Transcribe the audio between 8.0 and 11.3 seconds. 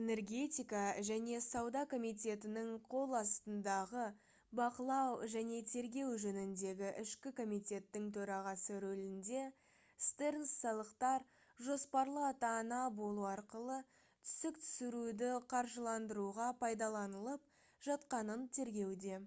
төрағасы рөлінде стернс салықтар